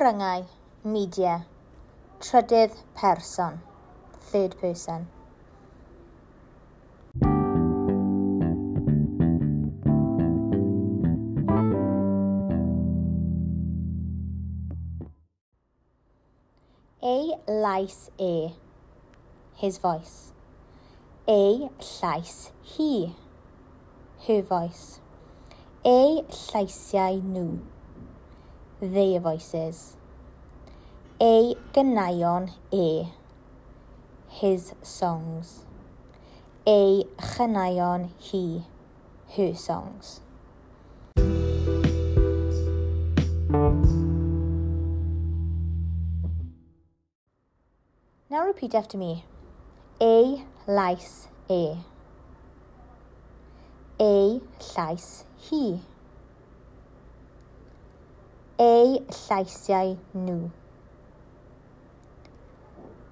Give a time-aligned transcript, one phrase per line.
[0.00, 0.46] cyfryngau,
[0.82, 1.44] media,
[2.20, 3.60] trydydd person,
[4.32, 5.08] third person.
[17.02, 18.54] A lais A,
[19.56, 20.32] his voice.
[21.28, 23.12] A llais hi,
[24.26, 25.00] her voice.
[25.84, 27.79] A llaisiau nhw.
[28.80, 29.96] Their voices.
[31.20, 33.04] A gynaion e,
[34.28, 35.64] his songs.
[36.66, 38.64] A chynaion hi,
[39.36, 40.20] her songs.
[48.30, 49.24] Now repeat after me.
[50.00, 51.76] A lice A.
[53.98, 55.80] A llais hi.
[58.60, 60.50] eu llaisiau nhw.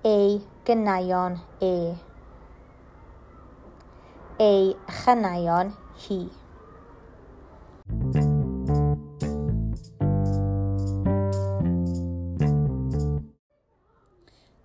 [0.05, 1.95] Eu ganeuon e.
[4.39, 6.19] Eu chaneuon hi.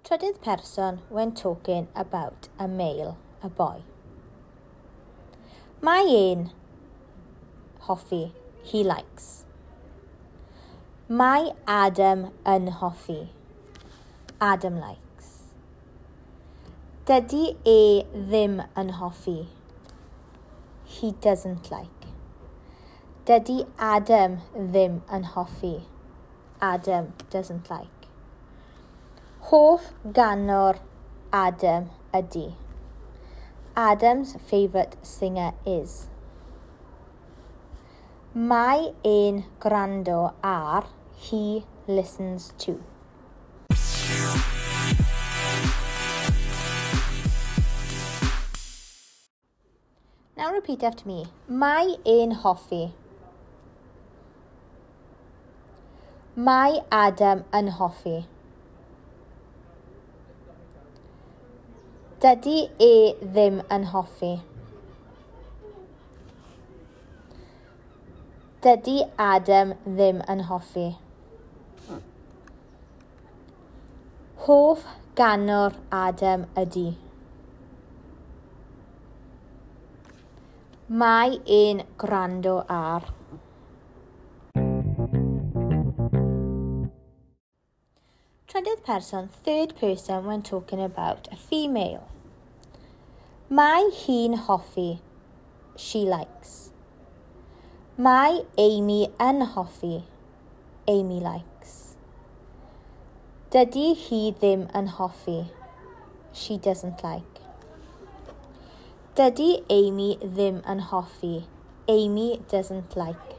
[0.03, 3.83] Trydydd person when talking about a male, a boy.
[5.81, 6.03] Mae
[6.33, 6.51] un
[7.87, 9.45] hoffi, he likes.
[11.09, 13.27] Mae Adam yn hoffi.
[14.39, 15.41] Adam likes.
[17.03, 19.49] Dydy e ddim yn hoffi.
[20.85, 22.07] He doesn't like.
[23.27, 25.83] Dydy Adam ddim yn hoffi.
[26.61, 28.07] Adam doesn't like.
[29.51, 30.79] Hoff ganor
[31.33, 32.53] Adam ydy.
[33.75, 36.07] Adam's favourite singer is.
[38.33, 42.79] Mae ein gwrando ar He Listens To.
[50.35, 51.27] Now repeat after me.
[51.47, 52.93] Mae ein hoffi.
[56.35, 58.15] Mae Adam yn hoffi.
[62.25, 64.33] Dydy e ddim yn hoffi.
[68.63, 70.85] dydy Adam ddim yn hoffi.
[74.45, 74.85] Hoff
[75.19, 76.85] ganwr Adam ydy.
[81.03, 83.09] Mae un gwrando ar.
[88.47, 92.05] Trydydd person, third person when talking about a female.
[93.49, 95.01] Mae hi'n hoffi.
[95.75, 96.72] She likes.
[97.95, 100.01] Mae Amy yn hoffi.
[100.87, 101.93] Amy likes.
[103.53, 105.51] Dydy hi ddim yn hoffi.
[106.33, 107.37] She doesn't like.
[109.13, 111.45] Dydy Amy ddim yn hoffi.
[111.87, 113.37] Amy doesn't like.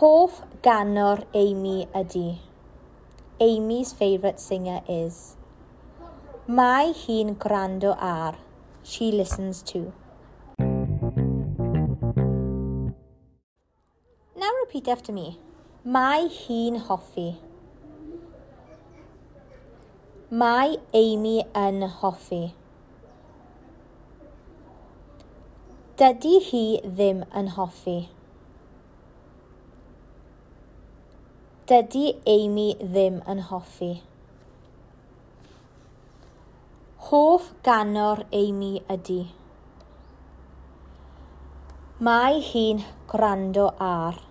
[0.00, 2.38] Hoff ganor Amy ydy.
[3.38, 5.36] Amy's favourite singer is.
[6.48, 8.40] Mae hi'n gwrando ar.
[8.82, 9.92] She listens to.
[14.66, 15.38] Repeat after me.
[15.84, 17.36] Mae hi'n hoffi.
[20.40, 22.40] Mae Amy yn hoffi.
[26.02, 27.96] Dydy hi ddim yn hoffi.
[31.70, 32.04] Dydy
[32.36, 33.94] Amy ddim yn hoffi.
[37.12, 39.22] Hoff ganor Amy ydy.
[42.02, 42.82] Mae hi'n
[43.14, 44.26] gwrando ar.